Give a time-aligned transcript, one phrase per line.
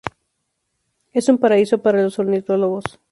[1.13, 2.83] Es un paraíso para los ornitólogos.